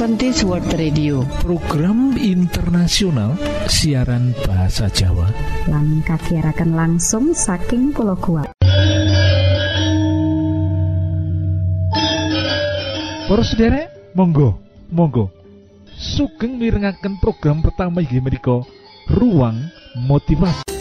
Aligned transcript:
Adventist 0.00 0.48
World 0.48 0.64
Radio. 0.80 1.20
Program 1.44 2.16
internasional 2.16 3.36
siaran 3.68 4.32
bahasa 4.48 4.88
Jawa. 4.88 5.28
Lang 5.68 6.00
kakirakan 6.08 6.72
langsung 6.72 7.36
saking 7.36 7.92
pulau 7.92 8.16
kuat 8.16 8.48
Para 13.28 13.44
sederek 13.44 13.92
monggo 14.16 14.56
monggo. 14.88 15.28
Sugeng 15.92 16.56
mirengaken 16.56 17.20
program 17.20 17.60
pertama 17.60 18.00
inggih 18.00 18.24
menika 18.24 18.64
ruang 19.12 19.68
motivasi 20.00 20.79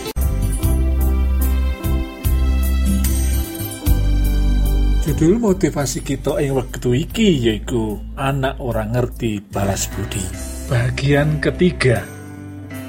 Judul 4.99 5.39
motivasi 5.39 6.03
kita 6.03 6.43
yang 6.43 6.59
waktu 6.59 7.07
iki 7.07 7.47
yaitu 7.47 7.95
anak 8.19 8.59
orang 8.59 8.91
ngerti 8.91 9.39
balas 9.47 9.87
budi. 9.95 10.19
Bagian 10.67 11.39
ketiga. 11.39 12.03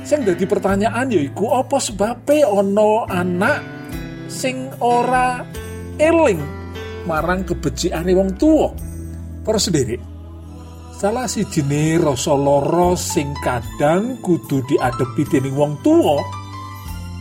Sing 0.03 0.27
dadi 0.27 0.43
pertanyaan 0.43 1.07
yaiku 1.07 1.55
apa 1.55 1.79
sebabnya 1.79 2.51
ono 2.51 3.07
anak 3.07 3.63
sing 4.27 4.75
ora 4.83 5.39
eling 6.03 6.43
marang 7.07 7.47
kebenciane 7.47 8.11
wong 8.11 8.35
tua. 8.35 8.75
Para 9.47 9.63
sendiri. 9.63 9.95
Salah 10.99 11.31
si 11.31 11.47
jenis 11.47 12.03
rasa 12.03 12.35
loro 12.35 12.99
sing 12.99 13.31
kadang 13.39 14.19
kudu 14.19 14.67
diadepi 14.67 15.23
dening 15.31 15.55
wong 15.55 15.79
tua 15.87 16.19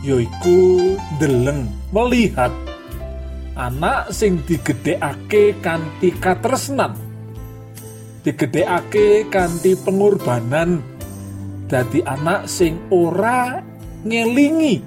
yaiku 0.02 0.98
deleng 1.22 1.70
melihat 1.94 2.50
anak 3.60 4.08
sing 4.08 4.40
digedhekake 4.48 5.60
kanthi 5.60 6.16
katresnan. 6.16 6.96
Digedhekake 8.24 9.28
kanthi 9.28 9.76
pengorbanan. 9.76 10.80
Dadi 11.68 12.00
anak 12.02 12.48
sing 12.48 12.88
ora 12.88 13.60
ngelingi 14.02 14.80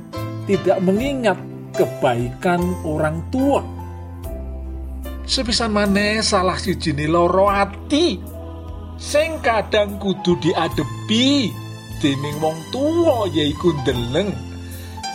tidak 0.49 0.81
mengingat 0.81 1.37
kebaikan 1.77 2.59
orang 2.83 3.23
tua. 3.29 3.61
Sepisan 5.23 5.71
maneh 5.71 6.19
salah 6.19 6.59
siji 6.59 6.91
loro 7.07 7.47
ati 7.47 8.19
sing 8.99 9.39
kadang 9.39 9.95
kudu 9.95 10.35
diadepi 10.43 11.47
dening 12.03 12.37
wong 12.43 12.59
tua 12.75 13.31
yaiku 13.31 13.71
ndeleng. 13.85 14.35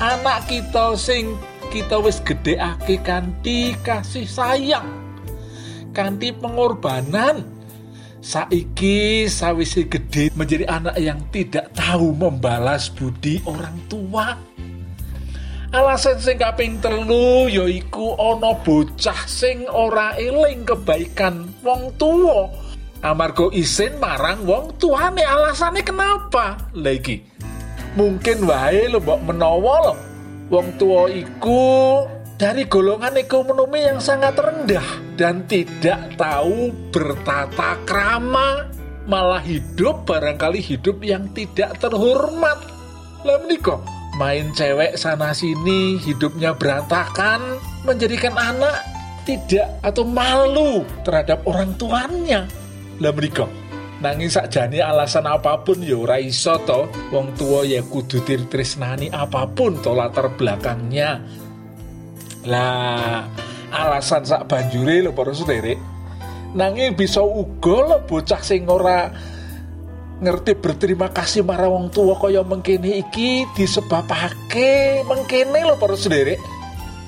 Anak 0.00 0.48
kita 0.48 0.96
sing 0.96 1.36
kita 1.68 2.00
wis 2.00 2.24
gedheake 2.24 3.00
kanthi 3.04 3.76
kasih 3.84 4.24
sayang 4.24 5.08
kanthi 5.92 6.30
pengorbanan. 6.30 7.42
Saiki 8.18 9.30
sawise 9.30 9.86
gede 9.86 10.34
menjadi 10.34 10.66
anak 10.66 10.98
yang 10.98 11.22
tidak 11.30 11.70
tahu 11.72 12.12
membalas 12.12 12.90
budi 12.90 13.38
orang 13.46 13.78
tua. 13.86 14.34
Alasan 15.70 16.18
sing 16.18 16.36
kaping 16.40 16.82
telu 16.82 17.46
yaiku 17.46 18.18
ana 18.18 18.56
bocah 18.58 19.20
sing 19.28 19.68
ora 19.70 20.18
eling 20.18 20.66
kebaikan 20.66 21.46
wong 21.62 21.94
tua. 21.94 22.50
Amarga 23.06 23.46
isin 23.54 23.94
marang 24.02 24.42
wong 24.42 24.74
tuane 24.82 25.22
alasane 25.22 25.86
kenapa? 25.86 26.58
Lagi 26.74 27.22
mungkin 27.94 28.46
wae 28.46 28.90
lo 28.90 28.98
mbok 29.02 29.20
menawa 29.26 29.94
Wong 30.48 30.80
tua 30.80 31.12
iku 31.12 32.08
dari 32.40 32.64
golongan 32.64 33.20
ekonomi 33.20 33.84
yang 33.84 34.00
sangat 34.00 34.32
rendah 34.32 34.88
dan 35.12 35.44
tidak 35.44 36.16
tahu 36.16 36.72
bertata 36.88 37.76
krama, 37.84 38.64
malah 39.04 39.44
hidup 39.44 40.08
barangkali 40.08 40.64
hidup 40.64 41.04
yang 41.04 41.28
tidak 41.36 41.76
terhormat. 41.76 42.64
Lah 43.28 43.36
menika 43.44 43.76
main 44.16 44.48
cewek 44.56 44.96
sana 44.96 45.36
sini 45.36 46.00
hidupnya 46.00 46.56
berantakan 46.56 47.60
menjadikan 47.84 48.32
anak 48.32 48.88
tidak 49.28 49.68
atau 49.84 50.08
malu 50.08 50.80
terhadap 51.04 51.44
orang 51.44 51.76
tuanya. 51.76 52.48
Lah 53.04 53.12
menika 53.12 53.44
nanging 53.98 54.30
sakjane 54.30 54.78
alasan 54.78 55.26
apa 55.26 55.62
pun 55.62 55.82
ya 55.82 55.98
ora 55.98 56.18
iso 56.22 56.58
to. 56.62 56.86
Wong 57.10 57.34
tua 57.34 57.66
ya 57.66 57.82
kudu 57.82 58.22
tresnani 58.24 59.10
apa 59.10 59.46
pun 59.50 59.78
to 59.82 59.94
latar 59.94 60.30
belakangnya. 60.38 61.22
Lah 62.46 63.26
alasan 63.68 64.24
sak 64.24 64.48
banjure 64.48 65.04
lho 65.04 65.12
para 65.12 65.32
sederek 65.36 65.76
nanging 66.56 66.96
bisa 66.96 67.20
uga 67.20 67.76
lho 67.84 67.96
bocah 68.08 68.40
sing 68.40 68.64
ora 68.64 69.12
ngerti 70.18 70.56
berterima 70.58 71.12
kasih 71.12 71.44
marang 71.44 71.70
wong 71.76 71.86
tua 71.92 72.16
kaya 72.16 72.42
mengkene 72.42 72.98
iki 73.04 73.44
disebabake 73.52 75.04
mengkene 75.04 75.60
lho 75.68 75.76
para 75.76 75.94
sederek 75.94 76.40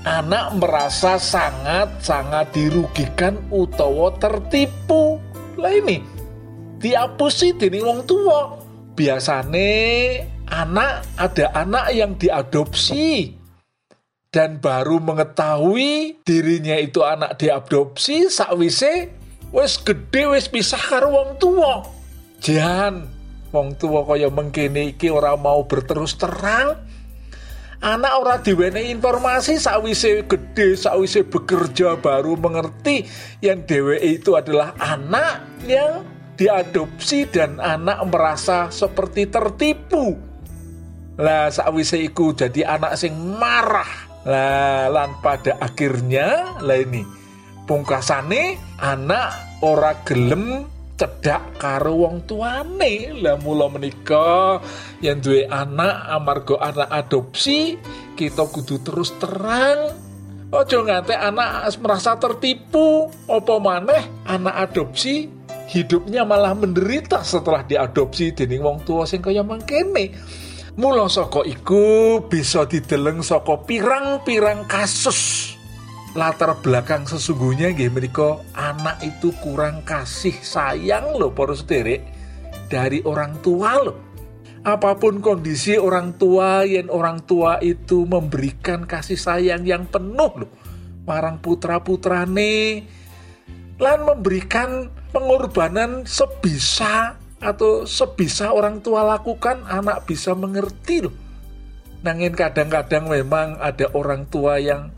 anak 0.05 0.57
merasa 0.57 1.17
sangat-sangat 1.21 2.57
dirugikan 2.57 3.37
utawa 3.53 4.12
tertipu. 4.17 5.21
Lah 5.61 5.72
ini 5.77 6.19
diapusi 6.80 7.54
dening 7.54 7.84
wong 7.84 8.00
tua. 8.08 8.56
Biasane 8.96 9.70
anak 10.48 11.06
ada 11.14 11.46
anak 11.54 11.86
yang 11.94 12.16
diadopsi 12.16 13.36
dan 14.32 14.58
baru 14.58 14.98
mengetahui 14.98 16.24
dirinya 16.24 16.74
itu 16.80 17.04
anak 17.04 17.38
diadopsi 17.38 18.32
sakwise 18.32 19.12
wis 19.54 19.78
gede 19.78 20.26
wis 20.32 20.48
pisah 20.48 20.80
karo 20.80 21.14
wong 21.14 21.30
tua. 21.38 21.84
Jan, 22.41 23.04
wong 23.52 23.76
tua 23.76 24.02
kaya 24.08 24.32
mengkene 24.32 24.97
iki 24.97 25.12
ora 25.12 25.36
mau 25.36 25.68
berterus 25.68 26.16
terang. 26.16 26.88
Anak 27.80 28.12
ora 28.20 28.36
diwenehi 28.36 28.92
informasi 28.92 29.56
sakwise 29.56 30.28
gede, 30.28 30.76
sakwise 30.76 31.24
bekerja 31.24 31.97
baru 31.97 32.36
mengerti 32.36 33.08
yang 33.41 33.64
dewe 33.64 33.97
itu 33.97 34.36
adalah 34.36 34.76
anak 34.76 35.48
yang 35.64 36.04
diadopsi 36.41 37.28
dan 37.28 37.61
anak 37.61 38.01
merasa 38.09 38.73
seperti 38.73 39.28
tertipu. 39.28 40.17
Lah 41.21 41.53
sakwise 41.53 42.01
iku 42.01 42.33
jadi 42.33 42.81
anak 42.81 42.97
sing 42.97 43.12
marah. 43.37 44.09
Lah 44.25 44.89
lan 44.89 45.21
pada 45.21 45.61
akhirnya 45.61 46.56
lah 46.65 46.81
ini 46.81 47.05
pungkasane 47.69 48.56
anak 48.81 49.61
ora 49.61 49.93
gelem 50.09 50.65
cedak 50.97 51.61
karo 51.61 52.09
wong 52.09 52.25
tuane. 52.25 53.12
Lah 53.21 53.37
mula 53.37 53.69
menika 53.69 54.65
yang 55.05 55.21
duwe 55.21 55.45
anak 55.45 56.09
amarga 56.09 56.57
anak 56.72 56.89
adopsi 56.89 57.77
kita 58.17 58.49
kudu 58.49 58.81
terus 58.81 59.12
terang 59.21 60.09
Ojo 60.51 60.83
ngate 60.83 61.15
anak 61.15 61.71
merasa 61.78 62.19
tertipu, 62.19 63.07
opo 63.07 63.55
maneh 63.62 64.27
anak 64.27 64.67
adopsi 64.67 65.31
hidupnya 65.70 66.26
malah 66.26 66.53
menderita 66.53 67.22
setelah 67.22 67.62
diadopsi 67.62 68.34
dening 68.34 68.60
wong 68.60 68.82
tua 68.82 69.06
sing 69.06 69.22
kaya 69.22 69.47
mangkene. 69.47 70.10
Mula 70.75 71.06
saka 71.06 71.47
iku 71.47 72.19
bisa 72.26 72.66
dideleng 72.66 73.22
saka 73.22 73.62
pirang-pirang 73.62 74.66
kasus 74.66 75.54
latar 76.19 76.59
belakang 76.59 77.06
sesungguhnya 77.06 77.70
nggih 77.70 77.91
menika 77.94 78.42
anak 78.59 78.98
itu 78.98 79.30
kurang 79.38 79.86
kasih 79.86 80.34
sayang 80.42 81.14
loh 81.14 81.30
para 81.30 81.54
sederek 81.54 82.03
dari 82.66 82.98
orang 83.06 83.38
tua 83.38 83.78
loh. 83.78 83.98
Apa 84.60 84.98
pun 84.98 85.22
kondisi 85.25 85.78
orang 85.78 86.19
tua 86.20 86.66
yang 86.66 86.92
orang 86.92 87.25
tua 87.25 87.62
itu 87.64 88.04
memberikan 88.04 88.84
kasih 88.84 89.16
sayang 89.16 89.64
yang 89.64 89.88
penuh 89.88 90.44
loh 90.44 90.53
marang 91.10 91.41
putra-putrane 91.41 92.86
lan 93.80 93.98
memberikan 94.04 94.92
pengorbanan 95.10 96.07
sebisa 96.07 97.18
atau 97.41 97.89
sebisa 97.89 98.53
orang 98.53 98.84
tua 98.84 99.03
lakukan 99.03 99.65
anak 99.66 100.07
bisa 100.07 100.36
mengerti 100.36 101.07
loh. 101.07 101.15
Nangin 102.01 102.33
kadang-kadang 102.33 103.12
memang 103.12 103.60
ada 103.60 103.92
orang 103.92 104.24
tua 104.28 104.57
yang 104.57 104.92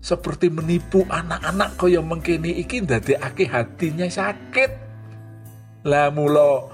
seperti 0.00 0.48
menipu 0.48 1.04
anak-anak 1.04 1.76
kaya 1.76 2.00
mengkini 2.00 2.62
iki 2.62 2.80
aki 3.18 3.44
hatinya 3.50 4.06
sakit. 4.06 4.70
Lah 5.84 6.12
mula 6.12 6.70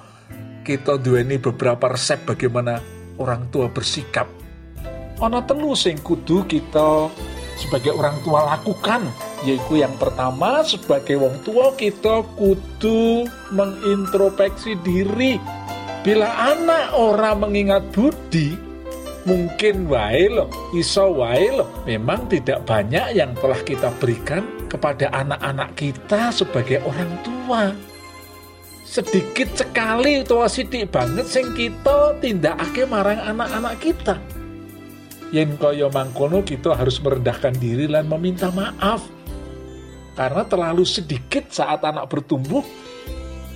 kita 0.66 0.98
duweni 0.98 1.38
beberapa 1.38 1.94
resep 1.94 2.26
bagaimana 2.26 2.82
orang 3.16 3.48
tua 3.48 3.70
bersikap. 3.70 4.28
Ana 5.16 5.40
telu 5.48 5.72
sing 5.72 5.96
kudu 6.04 6.44
kita 6.44 7.08
sebagai 7.56 7.96
orang 7.96 8.20
tua 8.20 8.44
lakukan 8.44 9.08
yaitu 9.46 9.78
yang 9.78 9.94
pertama 9.94 10.66
sebagai 10.66 11.22
wong 11.22 11.38
tua 11.46 11.70
kita 11.78 12.26
kudu 12.34 13.30
mengintrospeksi 13.54 14.74
diri. 14.82 15.38
Bila 16.02 16.26
anak 16.50 16.94
orang 16.98 17.46
mengingat 17.46 17.86
budi 17.94 18.58
mungkin 19.26 19.90
wae 19.90 20.30
loh 20.30 20.50
iso 20.74 21.10
wae 21.14 21.50
memang 21.86 22.30
tidak 22.30 22.62
banyak 22.66 23.14
yang 23.14 23.34
telah 23.38 23.58
kita 23.62 23.90
berikan 23.98 24.42
kepada 24.66 25.10
anak-anak 25.14 25.74
kita 25.78 26.34
sebagai 26.34 26.82
orang 26.82 27.10
tua. 27.22 27.62
Sedikit 28.86 29.50
sekali 29.54 30.22
tua 30.22 30.46
sidik 30.46 30.94
banget 30.94 31.26
sing 31.26 31.54
kita 31.58 32.14
tindakake 32.22 32.86
marang 32.86 33.18
anak-anak 33.18 33.74
kita. 33.82 34.14
Yen 35.34 35.58
kaya 35.58 35.90
mangkono 35.90 36.46
kita 36.46 36.78
harus 36.78 37.02
merendahkan 37.02 37.50
diri 37.58 37.90
dan 37.90 38.06
meminta 38.06 38.46
maaf 38.54 39.15
karena 40.16 40.42
terlalu 40.48 40.82
sedikit 40.88 41.52
saat 41.52 41.84
anak 41.84 42.08
bertumbuh 42.08 42.64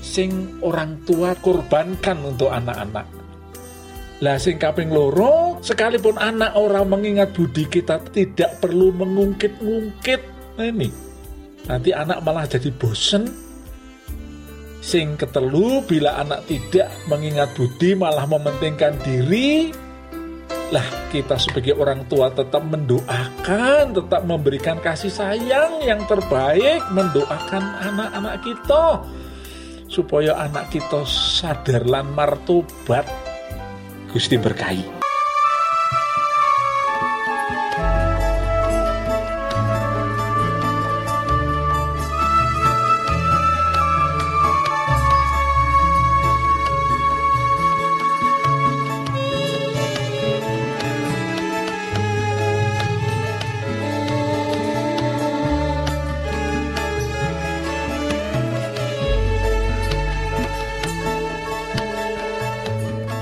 sing 0.04 0.60
orang 0.60 1.00
tua 1.08 1.32
korbankan 1.40 2.20
untuk 2.24 2.52
anak-anak. 2.52 3.08
Lah 4.20 4.36
sing 4.36 4.60
kaping 4.60 4.92
loro 4.92 5.56
sekalipun 5.64 6.20
anak 6.20 6.52
orang 6.52 6.92
mengingat 6.92 7.32
budi 7.32 7.64
kita 7.64 8.04
tidak 8.12 8.60
perlu 8.60 8.92
mengungkit-ungkit. 8.92 10.20
Nah 10.60 10.68
ini. 10.68 10.88
Nanti 11.64 11.92
anak 11.96 12.20
malah 12.20 12.44
jadi 12.44 12.68
bosen. 12.76 13.28
Sing 14.80 15.16
ketelu 15.16 15.84
bila 15.84 16.20
anak 16.20 16.44
tidak 16.48 16.88
mengingat 17.08 17.52
budi 17.56 17.96
malah 17.96 18.24
mementingkan 18.28 18.96
diri 19.00 19.72
lah 20.70 20.86
kita 21.10 21.34
sebagai 21.34 21.74
orang 21.74 22.06
tua 22.06 22.30
tetap 22.30 22.62
mendoakan, 22.62 23.90
tetap 23.90 24.22
memberikan 24.22 24.78
kasih 24.78 25.10
sayang 25.10 25.82
yang 25.82 26.06
terbaik, 26.06 26.82
mendoakan 26.94 27.64
anak-anak 27.90 28.36
kita 28.46 29.02
supaya 29.90 30.38
anak 30.46 30.70
kita 30.70 31.02
sadar 31.02 31.82
lan 31.82 32.14
martobat 32.14 33.04
Gusti 34.14 34.38
berkahi. 34.38 34.99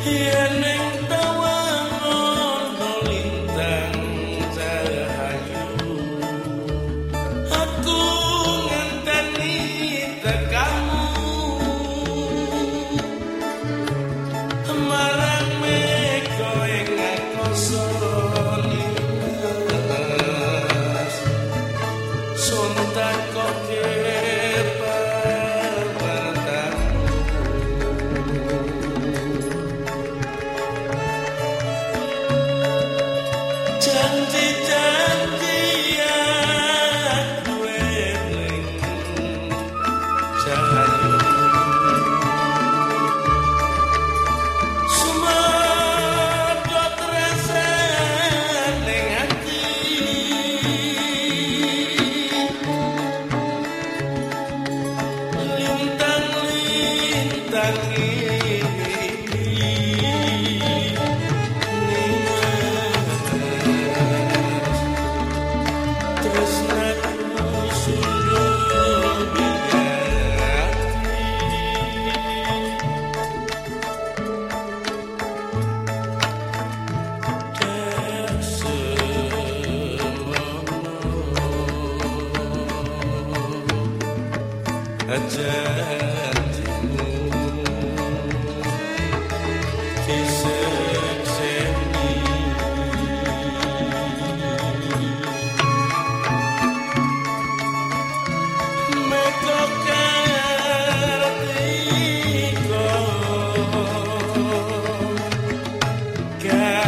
tiene 0.08 0.87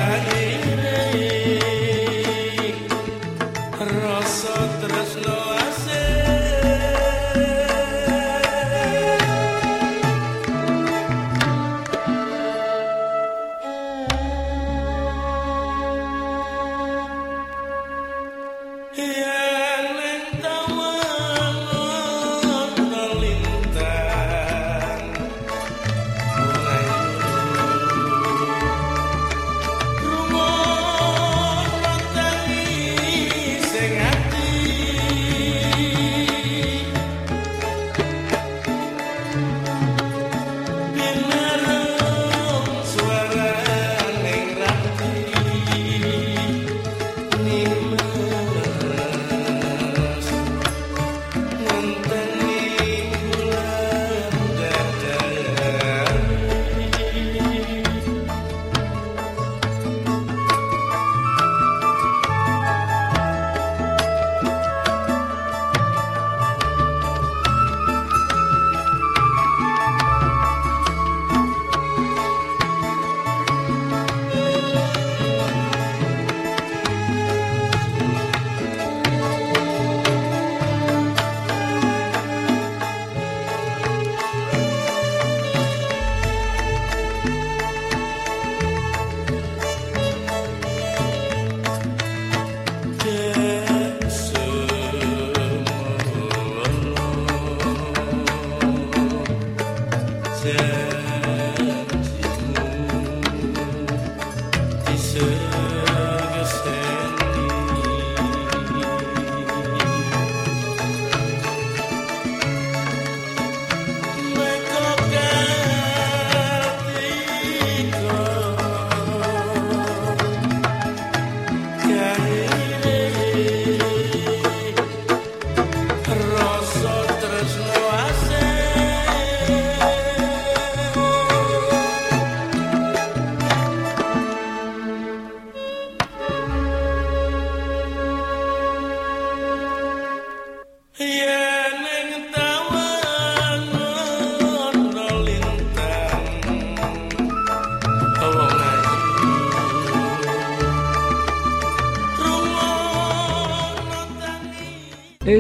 Yeah. 0.01 0.40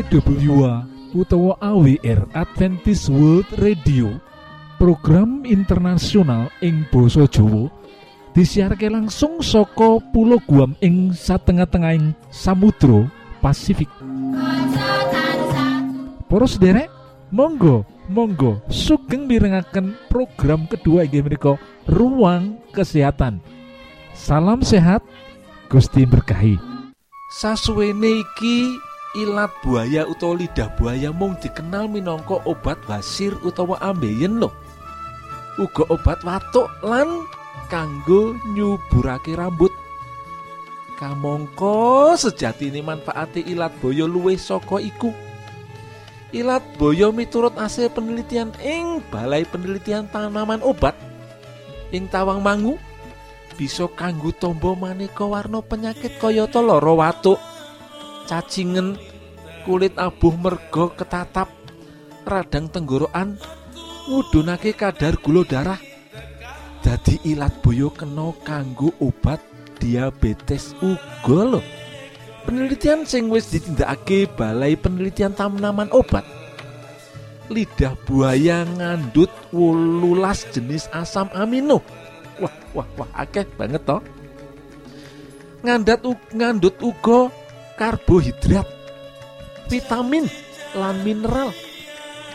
EWA 0.00 0.88
utawa 1.12 1.60
AWR 1.60 2.32
Adventist 2.32 3.12
World 3.12 3.44
Radio. 3.60 4.16
Program 4.80 5.44
internasional 5.44 6.48
ing 6.64 6.88
Boso 6.88 7.28
Jowo 7.28 7.68
disiharke 8.32 8.88
langsung 8.88 9.44
soko 9.44 10.00
pulau 10.00 10.40
Guam 10.48 10.72
ing 10.80 11.12
satengah-tengahing 11.12 12.16
Samudro 12.32 13.12
Pasifik. 13.44 13.92
Poros 16.32 16.56
derek 16.56 16.88
Monggo 17.28 17.84
Monggo 18.08 18.64
sugeng 18.72 19.28
mirengaken 19.28 20.00
program 20.08 20.64
kedua 20.64 21.04
inggih 21.04 21.28
menika 21.28 21.60
ruang 21.84 22.56
kesehatan. 22.72 23.44
Salam 24.16 24.64
sehat 24.64 25.04
Gusti 25.68 26.08
berkahi. 26.08 26.56
Sasuwene 27.36 28.24
iki 28.24 28.74
ilat 29.14 29.50
buaya 29.66 30.06
utawa 30.06 30.38
lidah 30.38 30.70
buaya 30.78 31.10
mung 31.10 31.34
dikenal 31.42 31.90
minangka 31.90 32.38
obat 32.46 32.78
basir 32.86 33.34
utawa 33.42 33.78
ambeien 33.82 34.38
lho. 34.38 34.54
Uga 35.58 35.84
obat 35.90 36.22
watuk 36.22 36.70
lan 36.86 37.26
kanggo 37.66 38.38
nyuburake 38.54 39.34
rambut. 39.34 39.74
Kamangka 40.94 42.14
sejatine 42.20 42.84
manfaate 42.84 43.42
ilat 43.42 43.72
boyo 43.82 44.06
luwih 44.06 44.38
saka 44.38 44.78
iku. 44.78 45.10
Ilat 46.30 46.62
boyo 46.78 47.10
miturut 47.10 47.58
hasil 47.58 47.90
penelitian 47.90 48.54
ing 48.62 49.02
Balai 49.10 49.42
Penelitian 49.42 50.06
Tanaman 50.06 50.62
Obat 50.62 50.94
ing 51.90 52.06
Tawangmangu 52.06 52.78
bisa 53.58 53.90
kanggo 53.90 54.30
tombo 54.30 54.78
maneka 54.78 55.26
warna 55.26 55.58
penyakit 55.58 56.22
kayata 56.22 56.62
lara 56.62 56.94
watuk 56.94 57.49
cacingen 58.30 58.94
kulit 59.66 59.98
abuh 59.98 60.38
mergo 60.38 60.94
ketatap 60.94 61.50
radang 62.22 62.70
tenggorokan 62.70 63.34
ngudunake 64.06 64.78
kadar 64.78 65.18
gula 65.18 65.42
darah. 65.42 65.82
Dadi 66.80 67.18
ilat 67.26 67.58
boyo 67.58 67.90
kena 67.90 68.30
kanggo 68.46 68.94
obat 69.02 69.42
diabetes 69.82 70.78
uga 70.78 71.58
lho. 71.58 71.60
Penelitian 72.46 73.02
sing 73.02 73.26
wis 73.28 73.50
ditindakake 73.50 74.30
balai 74.38 74.78
penelitian 74.78 75.34
tanaman 75.34 75.90
obat. 75.90 76.22
Lidah 77.50 77.98
buaya 78.06 78.62
ngandut 78.78 79.28
wolulas 79.50 80.46
jenis 80.54 80.86
asam 80.94 81.26
amino. 81.34 81.82
Wah 82.38 82.54
wah 82.78 82.88
wah 82.94 83.10
akeh 83.12 83.44
banget 83.58 83.82
toh. 83.82 84.00
Ngandut 85.66 86.00
ngandut 86.32 86.78
uga 86.80 87.28
karbohidrat, 87.80 88.68
vitamin 89.72 90.28
lan 90.76 91.00
mineral. 91.00 91.48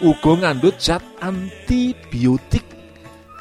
Uga 0.01 0.33
ngandut 0.41 0.81
zat 0.81 1.05
antibiotik, 1.21 2.65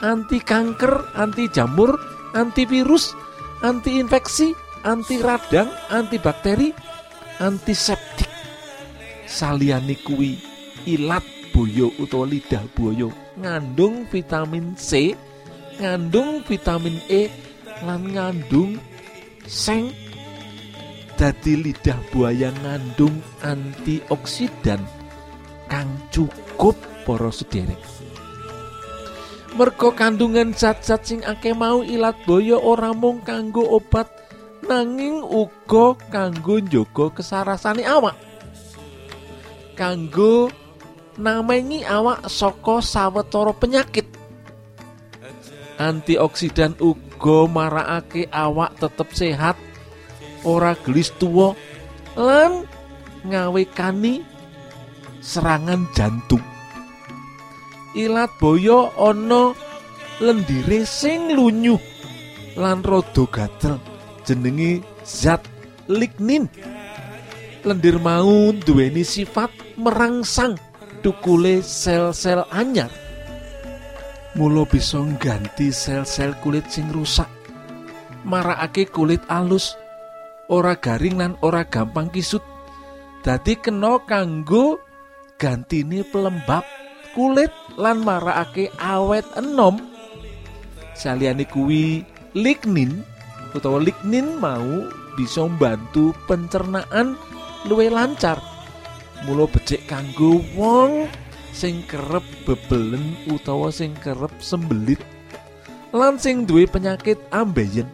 anti 0.05 0.39
kanker, 0.45 1.17
anti 1.17 1.49
jamur, 1.49 1.97
antivirus, 2.37 3.17
anti 3.65 3.97
infeksi, 3.97 4.53
anti 4.85 5.17
radang, 5.19 5.73
anti 5.89 6.21
bakteri, 6.21 6.69
antiseptik. 7.41 8.29
Saliyane 9.25 9.97
kuwi 10.05 10.37
ilat 10.85 11.25
boyo 11.51 11.91
utawa 11.97 12.29
lidah 12.29 12.63
boyo 12.77 13.09
ngandung 13.41 14.07
vitamin 14.13 14.77
C, 14.79 15.17
ngandung 15.81 16.45
vitamin 16.47 17.01
E 17.11 17.27
lan 17.83 18.15
ngandung 18.15 18.79
seng 19.49 19.91
dadi 21.14 21.54
lidah 21.54 21.99
buaya 22.11 22.50
ngandung 22.62 23.23
antioksidan 23.47 24.83
kang 25.71 25.90
cukup 26.11 26.75
para 27.06 27.30
sederek. 27.30 27.78
Mergo 29.54 29.94
kandungan 29.94 30.50
zat-zat 30.50 31.06
sing 31.06 31.23
akeh 31.23 31.54
mau 31.54 31.87
ilat 31.87 32.18
boyo 32.26 32.59
ora 32.59 32.90
mung 32.90 33.23
kanggo 33.23 33.62
obat 33.62 34.11
nanging 34.66 35.23
uga 35.23 35.94
kanggo 36.11 36.59
njaga 36.59 37.14
kesarasane 37.14 37.87
awak. 37.87 38.18
Kanggo 39.78 40.50
namengi 41.14 41.87
awak 41.87 42.26
saka 42.26 42.83
sawetara 42.83 43.54
penyakit. 43.54 44.11
Antioksidan 45.78 46.75
uga 46.83 47.47
marakake 47.47 48.26
awak 48.35 48.75
tetep 48.83 49.09
sehat 49.14 49.54
ora 50.45 50.77
gelis 50.85 51.11
tuwa 51.17 51.57
lan 52.15 52.69
ngawekani 53.25 54.23
serangan 55.25 55.89
jantung. 55.97 56.45
Ilat 57.97 58.31
boyo 58.39 58.93
ana 58.99 59.55
lendire 60.21 60.85
sing 60.85 61.33
lunyuh 61.35 61.81
lan 62.61 62.85
rada 62.85 63.25
gatel 63.31 63.81
jenenge 64.23 64.85
zat 65.03 65.43
lignin. 65.89 66.47
Lendir 67.65 67.97
mau 67.97 68.53
duweni 68.53 69.01
sifat 69.01 69.49
merangsang 69.81 70.61
tukule 71.01 71.65
sel-sel 71.65 72.45
anyar. 72.53 72.93
Mula 74.37 74.69
bisa 74.69 75.01
ngganti 75.01 75.73
sel-sel 75.73 76.37
kulit 76.45 76.69
sing 76.69 76.91
rusak 76.93 77.31
marakake 78.25 78.89
kulit 78.89 79.21
alus 79.29 79.77
ora 80.49 80.77
garing 80.77 81.21
lan 81.21 81.33
ora 81.41 81.65
gampang 81.65 82.11
kisut. 82.13 82.43
Dadi 83.25 83.57
kena 83.57 84.01
kanggo 84.05 84.77
gantine 85.41 86.05
pelembab 86.05 86.65
kulit 87.17 87.53
lan 87.81 88.05
marakake 88.05 88.69
awet 88.77 89.25
enom. 89.39 89.81
Saliyane 90.93 91.49
kuwi 91.49 92.05
lignin 92.37 93.03
utawa 93.57 93.81
lignin 93.81 94.37
mau 94.39 94.85
bisa 95.17 95.47
membantu 95.47 96.13
pencernaan 96.29 97.17
luwih 97.65 97.89
lancar. 97.89 98.37
Mula 99.25 99.49
becik 99.49 99.89
kanggo 99.89 100.45
wong 100.53 101.09
sing 101.55 101.87
kerep 101.87 102.27
bebelen 102.45 103.15
utawa 103.31 103.71
sing 103.71 103.95
kerep 104.03 104.35
sembelit 104.43 104.99
lan 105.95 106.19
sing 106.19 106.43
duwe 106.43 106.67
penyakit 106.67 107.15
ambeien 107.31 107.87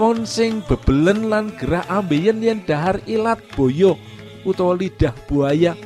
wong 0.00 0.24
sing 0.24 0.64
bebelen 0.64 1.28
lan 1.28 1.52
gerah 1.60 1.84
ambeien 1.92 2.40
yen 2.40 2.64
dahar 2.64 2.96
ilat 3.04 3.36
boyo 3.52 4.00
utawa 4.48 4.72
lidah 4.72 5.12
buaya. 5.28 5.76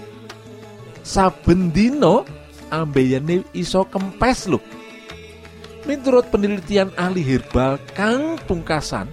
Saben 1.03 1.75
dina 1.75 2.23
ambeyene 2.71 3.43
iso 3.51 3.83
kempes 3.91 4.47
lho. 4.47 4.63
Miturut 5.85 6.31
penelitian 6.31 6.95
ahli 6.95 7.27
herbal 7.27 7.77
kang 7.99 8.39
pungkasan 8.47 9.11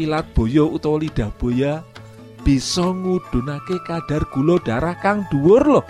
ilat 0.00 0.24
boyo 0.32 0.72
utawa 0.72 0.96
lidah 1.04 1.28
buaya 1.36 1.84
bisa 2.40 2.88
ngudunake 2.88 3.76
kadar 3.84 4.24
gula 4.32 4.56
darah 4.64 4.96
kang 4.96 5.28
dhuwur 5.28 5.62
lho. 5.62 5.82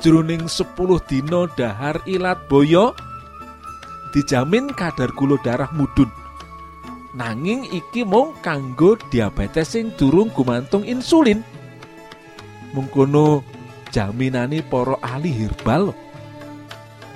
Jroning 0.00 0.48
10 0.48 0.72
dina 1.04 1.44
dahar 1.52 2.00
ilat 2.08 2.48
boyo 2.48 2.96
dijamin 4.16 4.72
kadar 4.72 5.12
gula 5.12 5.36
darah 5.44 5.68
mudun 5.76 6.25
nanging 7.16 7.64
iki 7.72 8.04
mung 8.04 8.36
kanggo 8.44 9.00
diabetes 9.08 9.72
sing 9.72 9.90
durung 9.96 10.28
gumantung 10.36 10.84
insulin. 10.84 11.40
Mengkono 12.76 13.40
jaminane 13.88 14.60
para 14.60 15.00
ahli 15.00 15.32
herbal. 15.32 15.96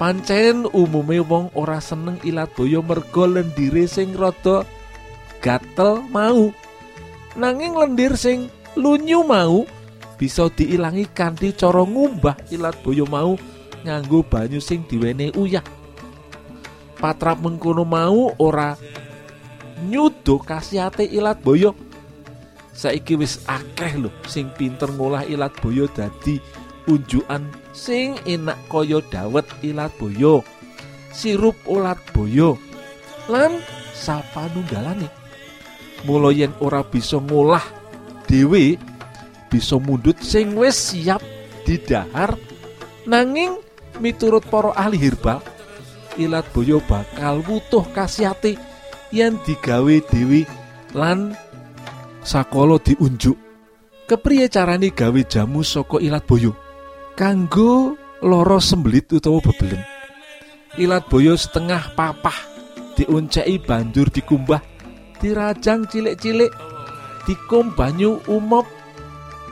Pancen 0.01 0.65
umume 0.73 1.21
wong 1.21 1.53
ora 1.53 1.77
seneng 1.77 2.17
ilat 2.25 2.49
boyo 2.57 2.81
mergo 2.81 3.29
lendire 3.29 3.85
sing 3.85 4.17
rada 4.17 4.65
gatel 5.45 6.01
mau. 6.09 6.49
Nanging 7.37 7.77
lendir 7.77 8.17
sing 8.17 8.49
lunyu 8.81 9.21
mau 9.21 9.69
bisa 10.17 10.49
diilangi 10.49 11.13
kanthi 11.13 11.53
cara 11.53 11.85
ngumbah 11.85 12.49
ilat 12.49 12.81
boyo 12.81 13.05
mau 13.05 13.37
nganggo 13.85 14.25
banyu 14.25 14.57
sing 14.57 14.89
diwene 14.89 15.37
uyah. 15.37 15.65
Patrap 16.97 17.45
mengkono 17.45 17.85
mau 17.85 18.33
ora 18.41 18.77
nyudo 19.87 20.41
kasihate 20.41 21.07
ilat 21.09 21.41
boyo. 21.41 21.73
Saiki 22.71 23.17
wis 23.19 23.45
akeh 23.45 24.01
lho 24.01 24.11
sing 24.25 24.49
pinter 24.57 24.89
ngolah 24.89 25.27
ilat 25.29 25.53
boyo 25.61 25.85
dadi 25.91 26.41
unjukan 26.89 27.45
sing 27.77 28.17
enak 28.25 28.57
kaya 28.73 29.05
dawet 29.13 29.47
ilat 29.61 29.93
boyo. 30.01 30.41
Sirup 31.11 31.59
ulat 31.67 31.99
boyo 32.15 32.57
lan 33.27 33.61
sapanunggalane 33.93 35.11
mula 36.07 36.33
yen 36.33 36.55
ora 36.65 36.81
bisa 36.81 37.21
ngolah 37.21 37.63
dhewe 38.25 38.81
bisa 39.51 39.77
mundut 39.77 40.17
sing 40.23 40.57
wis 40.57 40.95
siap 40.95 41.21
didahar. 41.67 42.39
Nanging 43.05 43.59
miturut 43.99 44.47
para 44.47 44.73
ahli 44.79 44.97
herbal 44.97 45.43
ilat 46.17 46.47
boyo 46.55 46.79
bakal 46.87 47.43
wutuh 47.45 47.85
kasihate 47.91 48.57
yen 49.11 49.39
digawe 49.43 49.95
dewi 50.11 50.47
lan 50.95 51.35
sakala 52.23 52.79
diunjuk 52.83 53.39
kepriye 54.11 54.51
carane 54.51 54.91
gawe 54.91 55.21
jamu 55.31 55.63
saka 55.63 56.03
ilat 56.03 56.27
boyo? 56.27 56.51
Kanggo 57.15 57.95
loro 58.27 58.59
sembelit 58.59 59.07
utawa 59.15 59.39
bebelen. 59.39 59.83
Ilat 60.75 61.07
boyo 61.07 61.39
setengah 61.39 61.95
papah 61.95 62.35
diuncai 62.99 63.63
banjur 63.63 64.11
dikumbah 64.11 64.63
dirajang 65.23 65.87
cilik-cilik 65.87 66.51
dikum 67.29 67.71
banyu 67.77 68.19
umop 68.27 68.67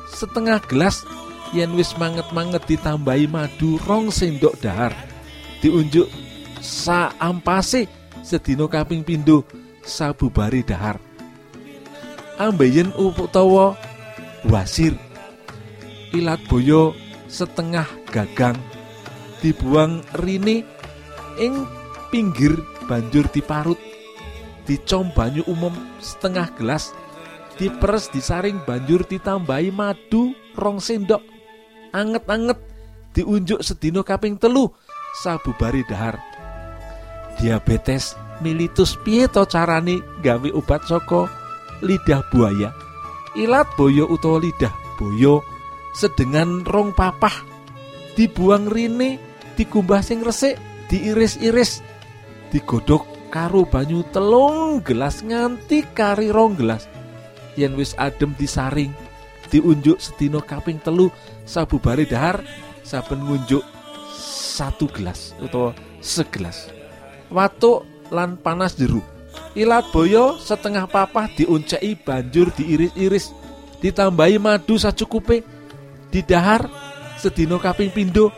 setengah 0.08 0.58
gelas 0.66 1.04
yen 1.52 1.72
wis 1.76 1.94
manget-manget 2.00 2.64
ditambahi 2.64 3.28
madu 3.28 3.76
rong 3.84 4.08
sendok 4.08 4.56
dahar 4.58 4.92
diunjuk 5.60 6.08
saampase 6.58 7.86
sedina 8.28 8.68
kaping 8.68 9.00
pindho 9.00 9.48
sabubari 9.80 10.60
dahar. 10.60 11.00
Ambeien 12.36 12.92
utawa 13.00 13.72
wasir. 14.44 14.92
Ilat 16.12 16.44
boyo 16.52 16.92
setengah 17.24 17.88
gagang. 18.12 18.60
Dibuang 19.40 20.04
rine 20.20 20.60
ing 21.40 21.64
pinggir 22.12 22.52
banjur 22.84 23.24
diparut. 23.32 23.80
Dicom 24.68 25.08
banyu 25.16 25.40
umum 25.48 25.72
setengah 26.04 26.52
gelas. 26.60 26.92
Diperes 27.56 28.12
disaring 28.12 28.60
banjur 28.68 29.08
ditambahi 29.08 29.72
madu 29.72 30.36
rong 30.52 30.78
sendok. 30.78 31.24
Anget-anget 31.90 32.60
diunjuk 33.16 33.64
sedino 33.64 34.04
kaping 34.04 34.36
telu 34.36 34.70
sabubari 35.24 35.82
dahar 35.88 36.27
diabetes 37.38 38.18
militus 38.42 38.98
piye 39.00 39.26
to 39.30 39.46
carane 39.46 40.02
gawe 40.22 40.48
obat 40.54 40.84
saka 40.86 41.30
lidah 41.82 42.22
buaya? 42.30 42.70
Ilat 43.38 43.70
boyo 43.78 44.10
utawa 44.10 44.42
lidah 44.42 44.74
boyo 44.98 45.42
sedengan 45.94 46.66
rong 46.66 46.94
papah 46.94 47.32
dibuang 48.18 48.66
rine 48.66 49.18
dikumbah 49.54 50.02
sing 50.02 50.22
resik 50.22 50.58
diiris-iris 50.90 51.82
digodhog 52.50 53.06
karo 53.30 53.62
banyu 53.68 54.02
telung 54.10 54.80
gelas 54.82 55.22
nganti 55.22 55.84
kari 55.94 56.32
rong 56.34 56.58
gelas. 56.58 56.90
Yen 57.58 57.74
wis 57.74 57.94
adem 57.98 58.34
disaring 58.38 58.94
diunjuk 59.50 59.98
sedina 59.98 60.38
kaping 60.44 60.78
telu 60.78 61.10
sabubare 61.48 62.04
dahar 62.04 62.44
saben 62.84 63.24
ngunjuk 63.24 63.64
satu 64.58 64.86
gelas 64.92 65.32
utawa 65.40 65.72
segelas 65.98 66.77
watuk 67.28 67.84
lan 68.08 68.40
panas 68.40 68.74
jeru 68.76 69.04
ilat 69.58 69.90
boyo 69.90 70.38
setengah 70.38 70.86
papah 70.86 71.30
diuncai 71.34 71.98
banjur 71.98 72.54
diiris-iris 72.54 73.34
ditambahi 73.82 74.36
madu 74.38 74.78
sacukupe. 74.78 75.42
Didahar 76.08 76.72
sedino 77.20 77.60
kaping 77.60 77.92
pindo 77.92 78.32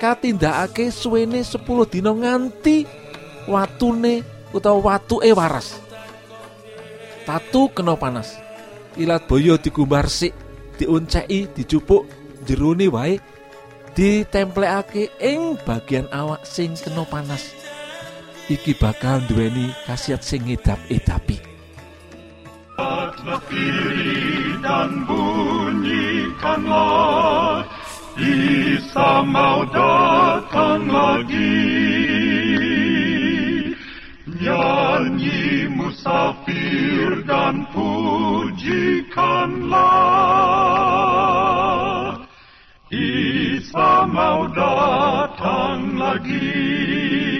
katindakake 0.00 0.88
suwene 0.88 1.44
10 1.44 1.60
dina 1.92 2.16
nganti 2.16 2.88
watune 3.44 4.24
utawa 4.56 4.96
watuke 4.96 5.28
waras. 5.36 5.76
Tatu 7.28 7.68
kena 7.76 7.94
panas. 8.00 8.40
Ilat 8.96 9.28
boyo 9.28 9.60
digumbar 9.60 10.08
sik 10.08 10.32
diuncai 10.80 11.44
dicupuk 11.52 12.08
jerone 12.48 12.88
wae 12.88 13.20
ditemplekake 13.92 15.12
ing 15.20 15.60
bagian 15.60 16.08
awak 16.08 16.40
sing 16.48 16.72
kena 16.72 17.04
panas 17.04 17.59
iki 18.50 18.74
bakal 18.74 19.22
duweni 19.30 19.70
khasiat 19.86 20.26
sing 20.26 20.42
ngedap-edapi. 20.50 21.38
Dan 24.60 25.08
bunyikanlah 25.08 27.64
Isa 28.20 29.24
mau 29.24 29.64
datang 29.72 30.84
lagi 30.88 31.68
Nyanyi 34.40 35.68
musafir 35.72 37.24
dan 37.24 37.64
pujikanlah 37.72 39.00
Isa 42.92 44.04
mau 44.08 44.48
datang 44.52 45.96
lagi 45.96 47.39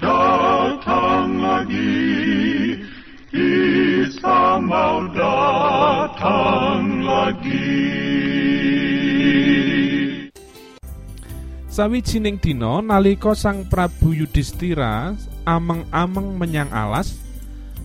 datang 0.00 1.40
lagi, 1.40 2.80
Isa 3.32 4.60
mau 4.60 5.08
datang 5.12 7.04
lagi. 7.04 7.86
Sawijining 11.68 12.40
dina 12.40 12.80
nalika 12.80 13.36
Sang 13.36 13.68
Prabu 13.68 14.16
Yudhistira 14.16 15.12
ameng-ameng 15.44 16.40
menyang 16.40 16.72
alas, 16.72 17.20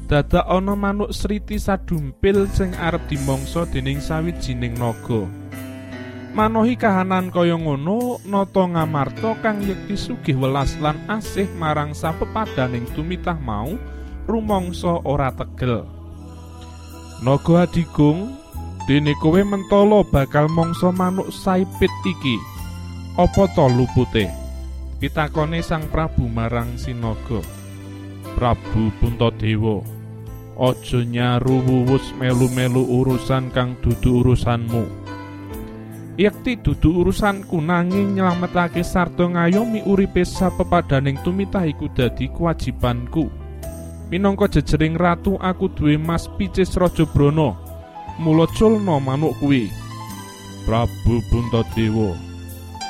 dadak 0.08 0.48
ana 0.48 0.80
manuk 0.80 1.12
sriti 1.12 1.60
sadumpil 1.60 2.48
sing 2.56 2.72
arep 2.80 3.04
dimangsa 3.12 3.68
dening 3.68 4.00
sawijining 4.00 4.80
naga. 4.80 5.28
Manohi 6.32 6.80
kahanan 6.80 7.28
kaya 7.28 7.60
ngono, 7.60 8.24
nata 8.24 8.64
ngamarta 8.64 9.36
kang 9.44 9.60
yekti 9.68 10.00
sugih 10.00 10.40
welas 10.40 10.80
lan 10.80 10.96
asih 11.12 11.44
marang 11.60 11.92
sapepadaning 11.92 12.88
tumitah 12.96 13.36
mau 13.36 13.76
rumangsa 14.32 15.04
ora 15.04 15.36
tegel. 15.36 15.84
Naga 17.20 17.68
adigung, 17.68 18.40
dene 18.88 19.12
kowe 19.20 19.44
mentolo 19.44 20.08
bakal 20.08 20.48
mangsa 20.48 20.88
manuk 20.96 21.28
saipit 21.36 21.92
iki. 22.08 22.40
Apa 23.20 23.52
to 23.52 23.68
lupute? 23.68 24.32
Pitakone 25.04 25.60
Sang 25.60 25.84
Prabu 25.92 26.32
marang 26.32 26.80
Sinaga. 26.80 27.44
Prabu 28.40 28.88
Puntadewa, 29.04 29.84
aja 30.56 31.04
nyaru 31.04 31.60
wuwus 31.60 32.16
melu-melu 32.16 32.88
urusan 32.88 33.52
kang 33.52 33.76
dudu 33.84 34.24
urusanmu. 34.24 34.88
Yekti 36.22 36.62
dudu 36.62 37.02
urusanku 37.02 37.58
nanging 37.58 38.14
nyelametake 38.14 38.86
sarta 38.86 39.26
ngayomi 39.26 39.82
uripe 39.90 40.22
sapepadaning 40.22 41.18
tumitah 41.26 41.66
iku 41.66 41.90
dadi 41.90 42.30
kewajibanku. 42.30 43.26
Minangka 44.14 44.46
jejering 44.54 45.02
ratu 45.02 45.42
aku 45.42 45.74
duwe 45.74 45.98
Mas 45.98 46.30
Picis 46.38 46.78
Raja 46.78 47.10
Brana. 47.10 47.58
Mula 48.22 48.46
culna 48.54 49.02
manuk 49.02 49.34
kuwi. 49.42 49.74
Prabu 50.62 51.26
Puntadewa, 51.34 52.14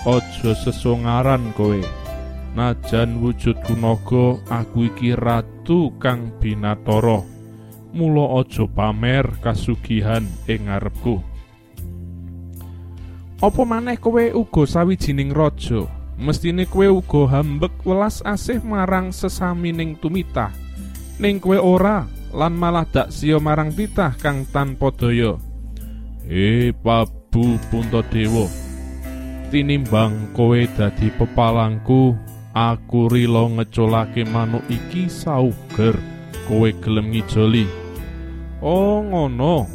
aja 0.03 0.51
sesongaran 0.51 1.55
kowe. 1.55 1.79
Najan 2.51 3.23
wujudku 3.23 3.79
naga, 3.79 4.43
aku 4.51 4.91
iki 4.91 5.15
ratu 5.15 5.95
kang 6.03 6.35
binatara. 6.43 7.23
Mula 7.95 8.43
aja 8.43 8.67
pamer 8.67 9.23
kasugihan 9.39 10.27
ing 10.51 10.67
ngarepku. 10.67 11.30
Apa 13.41 13.65
maneh 13.65 13.97
kowe 13.97 14.21
uga 14.21 14.69
sawijining 14.69 15.33
raja? 15.33 15.89
Mestine 16.21 16.69
kowe 16.69 17.01
uga 17.01 17.41
hambek 17.41 17.73
welas 17.81 18.21
asih 18.21 18.61
marang 18.61 19.09
sesamining 19.09 19.97
tumitah. 19.97 20.53
Ning 21.17 21.41
kowe 21.41 21.57
ora 21.57 22.05
lan 22.37 22.53
malah 22.53 22.85
dak 22.85 23.09
sia 23.09 23.41
marang 23.41 23.73
titah 23.73 24.13
kang 24.21 24.45
tanpa 24.45 24.93
daya. 24.93 25.41
He 26.29 26.69
Prabu 26.69 27.57
Puntadewa. 27.73 28.45
Tinimbang 29.49 30.37
kowe 30.37 30.61
dadi 30.77 31.09
pepalangku, 31.09 32.13
aku 32.53 33.09
rila 33.09 33.49
ngeculake 33.57 34.21
manuk 34.21 34.61
iki 34.69 35.09
sauger 35.09 35.97
kowe 36.45 36.69
gelem 36.77 37.09
ngijoli. 37.09 37.65
Oh 38.61 39.01
ngono. 39.01 39.65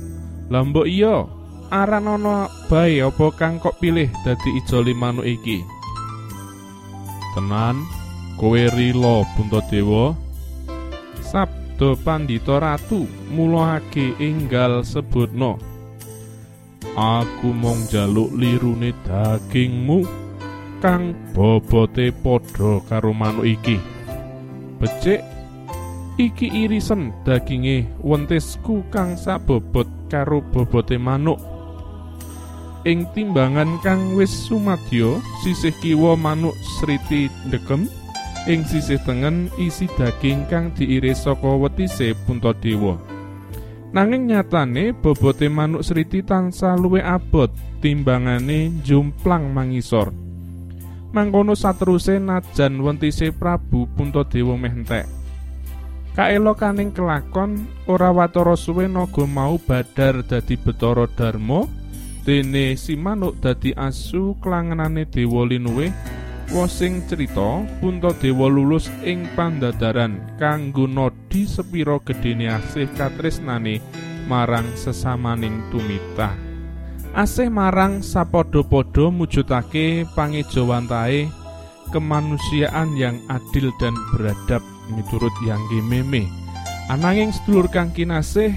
Lah 0.55 0.63
mbok 0.63 0.87
iya, 0.87 1.27
aran 1.71 2.07
ana 2.07 2.47
bae 2.71 3.03
apa 3.03 3.27
kang 3.35 3.59
kok 3.59 3.79
pilih 3.83 4.11
dadi 4.23 4.51
ijoli 4.63 4.95
manuk 4.95 5.27
iki? 5.27 5.63
Tenan 7.35 7.83
kowe 8.41 8.63
rila 8.73 9.25
Puntadewa 9.35 10.17
sabda 11.21 11.97
pandhita 12.01 12.63
ratu 12.63 13.05
mulahake 13.33 14.17
enggal 14.23 14.87
sebutno 14.87 15.61
aku 16.97 17.53
mung 17.53 17.85
jaluk 17.93 18.33
lirune 18.33 18.97
dagingmu 19.05 20.07
kang 20.81 21.13
bobote 21.37 22.13
padha 22.25 22.81
karo 22.89 23.13
manuk 23.13 23.45
iki. 23.45 23.77
Becik 24.77 25.21
iki 26.17 26.49
irisen 26.65 27.13
daginge 27.25 27.85
wentisku 28.01 28.81
kang 28.89 29.17
sabobot 29.17 29.89
karo 30.09 30.41
bobote 30.41 30.97
manuk 30.97 31.56
ing 32.87 33.03
timbangan 33.11 33.83
kang 33.83 34.15
wis 34.15 34.31
sumadyo 34.31 35.19
sisih 35.43 35.75
kiwa 35.83 36.15
manuk 36.15 36.55
sriti 36.79 37.27
ndekem 37.51 37.91
ing 38.47 38.63
sisih 38.63 39.03
tengen 39.03 39.51
isi 39.59 39.91
daging 39.99 40.47
kang 40.47 40.71
diiris 40.71 41.27
saka 41.27 41.51
wetise 41.59 42.15
Puntadewa. 42.15 42.95
Nanging 43.91 44.31
nyatane 44.31 44.95
bobote 44.95 45.51
manuk 45.51 45.83
sriti 45.83 46.23
tansah 46.23 46.79
luwih 46.79 47.03
abot 47.03 47.51
timbangane 47.83 48.71
jumplang 48.87 49.51
mangisor. 49.51 50.15
Mangkono 51.11 51.59
sateruse 51.59 52.23
najan 52.23 52.79
wentise 52.87 53.35
Prabu 53.35 53.91
Puntadewa 53.99 54.55
meh 54.55 54.71
entek. 54.71 55.11
Kaelokaning 56.15 56.95
kelakon 56.95 57.67
ora 57.91 58.15
watara 58.15 58.55
suwe 58.55 58.87
naga 58.87 59.27
mau 59.27 59.59
badar 59.59 60.23
dadi 60.23 60.55
Betara 60.55 61.05
Darma 61.11 61.67
dene 62.27 62.75
si 62.75 62.99
manuk 62.99 63.39
dadi 63.39 63.71
asu 63.79 64.35
klangenane 64.43 65.07
Dewa 65.07 65.47
Linuwe 65.47 65.95
Wosing 66.51 67.07
cerita 67.07 67.63
Puntadewa 67.79 68.51
lulus 68.51 68.91
ing 69.07 69.27
pandadaran 69.39 70.19
kanggo 70.39 70.91
nodi 70.91 71.47
sepiro 71.47 72.03
gedene 72.03 72.51
asih 72.51 72.91
katresnane 72.95 73.83
marang 74.27 74.67
sesamaning 74.79 75.63
tumita. 75.71 76.35
Asih 77.15 77.51
marang 77.51 78.03
sapodo-podo 78.03 79.11
mujudake 79.11 80.07
pangejawantahe 80.15 81.31
kemanusiaan 81.91 82.95
yang 82.95 83.19
adil 83.27 83.75
dan 83.83 83.95
beradab 84.15 84.63
miturut 84.95 85.35
yang 85.43 85.63
meme. 85.83 86.31
Ananging 86.87 87.35
sedulur 87.35 87.67
kang 87.67 87.91
kinasih 87.91 88.55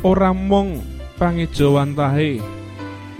ora 0.00 0.32
mung 0.32 0.80
pangejawantahe 1.20 2.57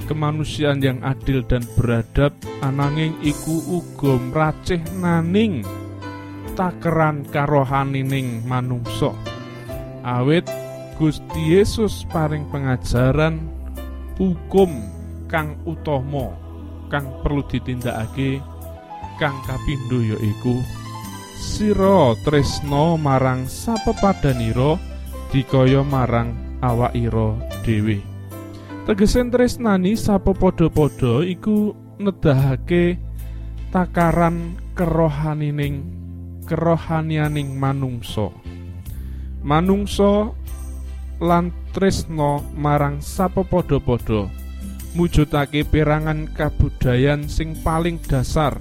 kemanusiaan 0.09 0.81
yang 0.81 1.05
adil 1.05 1.45
dan 1.45 1.61
beradab 1.77 2.33
ananging 2.65 3.13
iku 3.21 3.61
uga 3.69 4.17
mracih 4.17 4.81
naning 4.97 5.61
takeran 6.57 7.29
karohanining 7.29 8.43
manungsa. 8.49 9.13
Awit 10.01 10.49
Gusti 10.97 11.55
Yesus 11.55 12.09
paring 12.09 12.49
pengajaran 12.51 13.39
hukum 14.19 14.83
kang 15.29 15.55
utama 15.69 16.35
kang 16.89 17.07
perlu 17.23 17.45
ditindakake 17.47 18.41
kang 19.21 19.37
kapindho 19.45 20.01
yaiku 20.01 20.59
sira 21.39 22.17
tresno 22.25 22.99
marang 22.99 23.47
sapepadanira 23.47 24.75
dikaya 25.31 25.87
marang 25.87 26.35
awakira 26.65 27.39
dhewe 27.63 28.08
Tegesen 28.89 29.29
tresnani 29.29 30.01
sapa 30.01 30.33
padha-padha 30.33 31.21
iku 31.21 31.77
nedahake 32.01 32.97
takaran 33.69 34.57
kerohanining 34.73 35.85
kerohanianing 36.49 37.53
manungsa. 37.53 38.33
Manungsa 39.45 40.33
lan 41.21 41.53
marang 42.57 43.05
sapa 43.05 43.45
padha-padha 43.45 44.25
mujudake 44.97 45.69
perangan 45.69 46.25
kabudayan 46.33 47.29
sing 47.29 47.61
paling 47.61 48.01
dasar. 48.09 48.57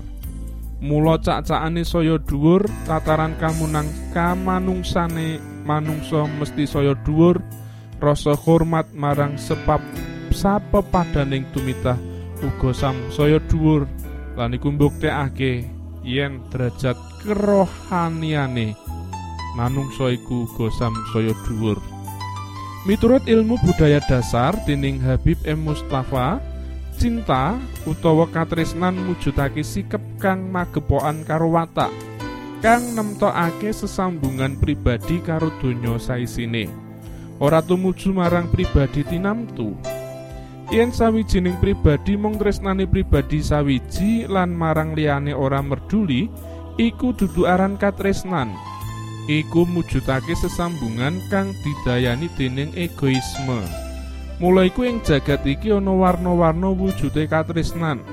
Mula 0.84 1.24
cak-cakane 1.24 1.88
saya 1.88 2.20
dhuwur, 2.20 2.68
tataran 2.84 3.40
kamunang 3.40 3.88
kamanungsane 4.12 5.40
manungsa 5.64 6.28
mesti 6.36 6.68
saya 6.68 7.00
dhuwur, 7.00 7.40
rasa 8.04 8.36
hormat 8.36 8.92
marang 8.92 9.40
sebab 9.40 9.80
sapepadaning 10.38 11.50
tumitah 11.50 11.98
uga 12.46 12.70
samsaya 12.70 13.42
dhuwur. 13.50 13.90
Lan 14.38 14.54
iku 14.54 14.70
mbuktekake 14.70 15.66
yen 16.06 16.46
derajat 16.54 16.94
kerohaniane 17.26 18.78
manungsa 19.58 20.14
iku 20.14 20.46
uga 20.46 20.70
samsaya 20.78 21.34
dhuwur. 21.50 21.82
Miturut 22.86 23.26
ilmu 23.26 23.58
budaya 23.66 23.98
dasar 24.06 24.54
dening 24.70 25.02
Habib 25.02 25.42
M. 25.44 25.66
Mustafa 25.66 26.38
cinta 26.96 27.58
utawa 27.90 28.30
katresnan 28.30 28.96
mujudake 28.96 29.66
sikep 29.66 30.00
kang 30.22 30.54
magepokan 30.54 31.26
karo 31.28 31.52
watak 31.52 31.92
kang 32.62 32.96
nemtokake 32.96 33.70
sesambungan 33.74 34.56
pribadi 34.56 35.20
karo 35.20 35.52
donya 35.60 35.98
saisine. 35.98 36.70
Ora 37.38 37.62
tumuju 37.62 38.18
marang 38.18 38.50
pribadi 38.50 39.06
tinamtu 39.06 39.78
Yen 40.68 40.92
sawijining 40.92 41.56
pribadi 41.64 42.20
mung 42.20 42.36
tresnane 42.36 42.84
pribadi 42.84 43.40
sawiji 43.40 44.28
lan 44.28 44.52
marang 44.52 45.00
liyane 45.00 45.32
ora 45.32 45.64
merduli, 45.64 46.28
iku 46.76 47.16
dudu 47.16 47.48
aran 47.48 47.80
katresnan. 47.80 48.52
Iku 49.32 49.64
mujudake 49.64 50.36
sesambungan 50.36 51.24
kang 51.32 51.56
didayani 51.64 52.28
dening 52.36 52.76
egoisme. 52.76 53.64
Mula 54.44 54.68
iku 54.68 54.84
ing 54.84 55.00
jagat 55.08 55.48
iki 55.48 55.72
ana 55.72 55.96
warna-warna 55.96 56.76
wujude 56.76 57.32
katresnan, 57.32 58.04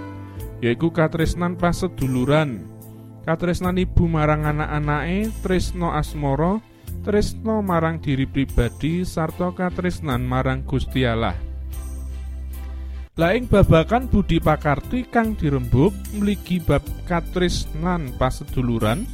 yaiku 0.63 0.95
katresnan 0.95 1.59
paseduluran, 1.59 2.71
katresnan 3.27 3.83
ibu 3.83 4.07
marang 4.07 4.47
anak-anake, 4.47 5.35
tresno 5.43 5.91
asmara, 5.91 6.63
tresno 7.03 7.67
marang 7.67 7.99
diri 7.99 8.31
pribadi 8.31 9.03
sarta 9.03 9.51
katresnan 9.51 10.23
marang 10.23 10.63
Gusti 10.63 11.03
Allah. 11.03 11.54
Laing 13.15 13.47
babakan 13.47 14.11
budi 14.11 14.43
pakarti 14.43 15.07
kang 15.07 15.39
dirembuk 15.39 15.95
mligi 16.19 16.59
bab 16.59 16.83
katresnan 17.07 18.11
paseduluran 18.19 19.07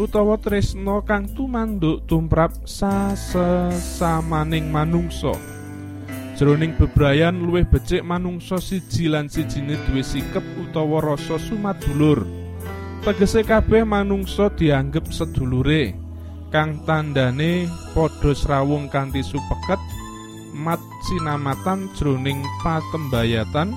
utawa 0.00 0.40
tresno 0.40 1.04
kang 1.04 1.28
tumanduk 1.36 2.08
tumrap 2.08 2.48
sasesamaning 2.64 4.72
manungsa. 4.72 5.36
Jroning 6.40 6.80
bebrayan 6.80 7.44
luwih 7.44 7.68
becik 7.68 8.00
manungsa 8.00 8.56
siji 8.56 9.12
lan 9.12 9.28
sijine 9.28 9.76
duwe 9.84 10.00
sikep 10.00 10.40
utawa 10.56 11.12
rasa 11.12 11.36
sumadulur. 11.36 12.24
Tegese 13.04 13.44
kabeh 13.44 13.84
manungsa 13.84 14.48
dianggep 14.48 15.12
sedulure 15.12 15.92
kang 16.48 16.80
tandane 16.88 17.68
padha 17.92 18.32
srawung 18.32 18.88
kanthi 18.88 19.20
supeket 19.20 20.01
mat 20.52 20.80
sinamatan 21.08 21.88
jroning 21.96 22.44
patembayatan 22.60 23.72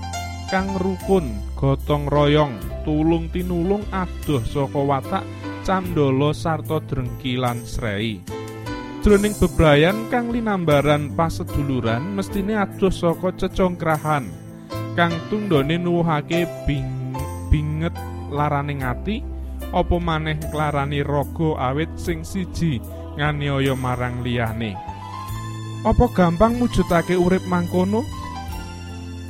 kang 0.52 0.70
rukun 0.78 1.32
gotong 1.58 2.06
royong 2.12 2.60
tulung 2.86 3.32
tinulung 3.34 3.82
adoh 3.90 4.44
saka 4.46 4.78
watak 4.78 5.26
candala 5.66 6.30
sarta 6.36 6.78
drengki 6.86 7.40
lan 7.40 7.66
srei. 7.66 8.22
Jroning 9.02 9.34
bebrayan 9.42 10.06
kang 10.14 10.30
linambaran 10.30 11.16
paseduluran 11.18 12.14
mestine 12.14 12.60
adoh 12.60 12.94
saka 12.94 13.34
cecongkrahan 13.34 14.30
kang 14.94 15.14
tundhone 15.32 15.76
nuwuhake 15.82 16.46
bing 16.70 17.12
binget 17.50 17.94
laraning 18.30 18.84
ati 18.86 19.24
apa 19.76 19.96
maneh 20.00 20.40
klarani 20.52 21.02
raga 21.02 21.74
awit 21.74 21.92
sing 22.00 22.24
siji 22.24 22.80
nganiaya 23.16 23.76
marang 23.76 24.24
liyane 24.24 24.95
Apa 25.86 26.10
gampang 26.10 26.58
mujudake 26.58 27.14
urip 27.14 27.46
mangkono? 27.46 28.02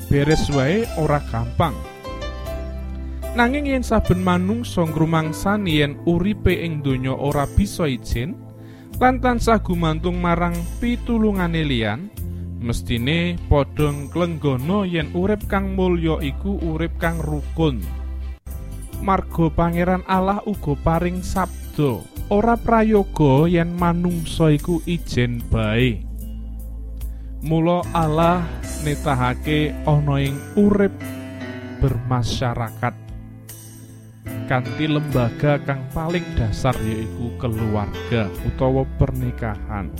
Beres 0.08 0.48
wae 0.56 0.88
ora 0.96 1.20
gampang. 1.28 1.76
Nanging 3.36 3.68
yen 3.68 3.84
saben 3.84 4.24
manungsa 4.24 4.88
ngrumangsani 4.88 5.84
yen 5.84 6.00
uripe 6.08 6.56
ing 6.56 6.80
donya 6.80 7.12
ora 7.12 7.44
bisa 7.44 7.91
izin, 7.91 8.39
lan 8.96 9.20
tansah 9.20 9.60
gumantung 9.60 10.24
marang 10.24 10.56
pitulungane 10.80 11.68
liyan, 11.68 12.08
mestine 12.63 13.36
padha 13.52 13.91
nglenggana 13.91 14.88
yen 14.88 15.12
urip 15.12 15.44
kang 15.52 15.76
mulya 15.76 16.24
iku 16.24 16.56
urip 16.63 16.96
kang 16.96 17.20
rukun. 17.20 17.84
Margo 19.04 19.52
Pangeran 19.52 20.08
Allah 20.08 20.39
uga 20.48 20.72
paring 20.80 21.20
sabda, 21.20 22.00
ora 22.32 22.56
prayoga 22.56 23.44
yen 23.52 23.76
manungsa 23.76 24.56
iku 24.56 24.80
ijen 24.88 25.44
bae. 25.52 26.14
Mula 27.45 27.86
Allah 27.93 28.41
netahake 28.81 29.69
ana 29.86 30.17
ing 30.17 30.34
urip 30.58 30.89
bermasyarakat 31.77 33.05
kanthi 34.49 34.89
lembaga 34.89 35.62
kang 35.62 35.86
paling 35.93 36.25
dasar 36.34 36.73
yaiku 36.81 37.29
keluarga 37.38 38.34
utawa 38.49 38.81
pernikahan. 38.97 39.93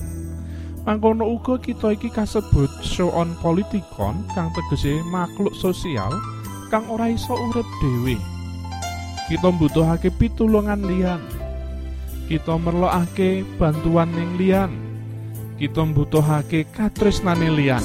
Mangkono 0.90 1.38
uga 1.38 1.62
kita 1.62 1.94
iki 1.94 2.10
kasebut 2.10 2.70
show 2.82 3.14
on 3.14 3.38
politikon 3.38 4.26
kang 4.34 4.50
tegese 4.50 5.06
makhluk 5.14 5.54
sosial 5.54 6.10
kang 6.74 6.90
ora 6.90 7.14
iso 7.14 7.38
urip 7.38 7.70
dhewe. 7.78 8.18
Kita 9.30 9.54
mbutuhake 9.54 10.10
pitulungan 10.18 10.82
liyan. 10.82 11.22
Kita 12.26 12.58
merlokake 12.58 13.46
bantuan 13.62 14.10
ning 14.18 14.34
liyan. 14.42 14.85
Kita 15.56 15.88
mbutuhake 15.88 16.68
katresnane 16.68 17.48
liyan. 17.48 17.80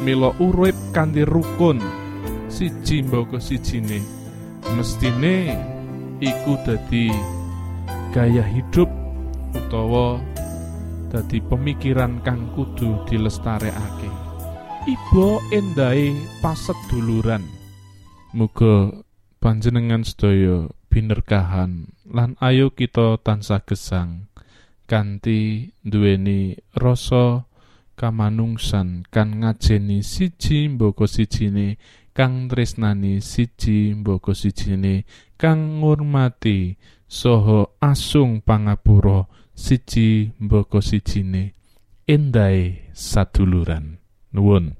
Mila 0.00 0.32
urip 0.40 0.72
kanthi 0.96 1.28
rukun 1.28 1.76
siji 2.48 3.04
mboko 3.04 3.36
sijine. 3.36 4.00
Mestine 4.72 5.60
iku 6.24 6.56
dadi 6.64 7.12
gaya 8.16 8.40
hidup 8.48 8.88
utawa 9.52 10.24
dadi 11.12 11.44
pemikiran 11.44 12.24
kang 12.24 12.48
kudu 12.56 13.04
dilestarekake. 13.04 14.08
Iba 14.88 15.28
endahe 15.52 16.16
paseduluran. 16.40 17.44
Muga 18.32 19.04
panjenengan 19.36 20.00
sedaya 20.00 20.72
binerkahan 20.88 21.92
lan 22.08 22.40
ayo 22.40 22.72
kita 22.72 23.20
tansah 23.20 23.60
gesang 23.68 24.29
kanthi 24.90 25.70
duweni 25.90 26.58
rasa 26.82 27.46
kamanungsan 27.94 29.06
kan 29.14 29.28
ngajeni 29.40 30.02
siji 30.02 30.58
mboko 30.74 31.06
sijine 31.06 31.78
kang 32.16 32.50
tresnani 32.50 33.22
siji 33.30 33.94
mboko 33.94 34.34
sijine 34.34 34.94
kang 35.38 35.78
ngurmati 35.78 36.58
saha 37.06 37.60
asung 37.90 38.42
pangapura 38.46 39.26
siji 39.54 40.30
mboko 40.40 40.80
sijine. 40.80 41.54
Endahe 42.06 42.90
saduluran. 42.92 43.96
Nuwun 44.32 44.79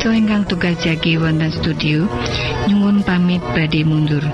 Kita 0.00 0.16
ingkang 0.16 0.48
tugas 0.48 0.80
jagi 0.80 1.20
wonten 1.20 1.52
studio 1.52 2.08
nyuwun 2.72 3.04
pamit 3.04 3.44
badhe 3.52 3.84
mundur. 3.84 4.24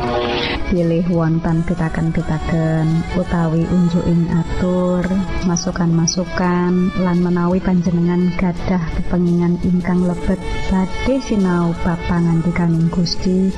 pilih 0.71 1.03
wonten 1.11 1.67
pitaken-pitaken 1.67 2.87
utawi 3.19 3.67
unjuking 3.71 4.27
atur 4.31 5.03
masukan-masukan 5.43 6.95
lan 7.03 7.19
menawi 7.19 7.59
panjenengan 7.59 8.31
gadah 8.39 8.79
kepengingan 8.95 9.59
ingkang 9.67 10.07
lebet 10.07 10.39
badhe 10.71 11.19
sinau 11.27 11.75
bab 11.83 11.99
pangantikaning 12.07 12.87
Gusti 12.87 13.51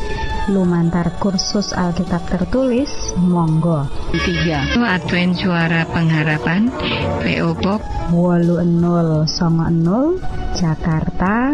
lumantar 0.49 1.13
kursus 1.21 1.77
Alkitab 1.77 2.25
tertulis 2.33 2.89
monggo 3.21 3.85
3. 4.17 4.81
Advent 4.81 5.37
Suara 5.37 5.85
Pengharapan 5.93 6.73
PO 7.21 7.53
Box 7.61 7.85
8090 8.09 10.57
Jakarta 10.57 11.53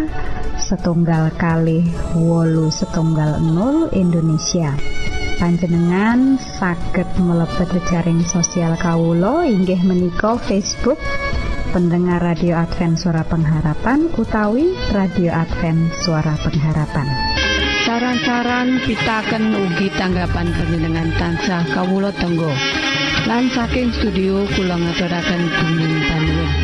setunggal 0.64 1.28
kali 1.36 1.84
wolu 2.16 2.72
setunggal 2.72 3.36
0 3.36 3.92
Indonesia. 3.92 4.72
Panjenengan 5.36 6.40
saged 6.40 7.04
mlebet 7.20 7.68
jejaring 7.68 8.24
sosial 8.24 8.72
kawulo 8.80 9.44
inggih 9.44 9.76
menika 9.84 10.40
Facebook 10.40 10.96
pendengar 11.76 12.22
radio 12.24 12.56
Advent 12.56 12.96
suara 12.96 13.26
pengharapan 13.28 14.08
utawi 14.16 14.72
radio 14.96 15.36
Advent 15.36 15.92
suara 16.00 16.32
pengharapan. 16.40 17.06
Saran-saran 17.84 18.80
pitaken 18.88 19.52
ugi 19.68 19.92
tanggapan 19.92 20.48
panjenengan 20.48 21.12
tansah 21.20 21.68
kawula 21.76 22.08
tenggo. 22.16 22.48
Lan 23.28 23.52
saking 23.52 23.92
studio 24.00 24.48
kula 24.56 24.80
ngaturaken 24.80 25.42
bumi 25.44 25.88
panuwun 26.08 26.63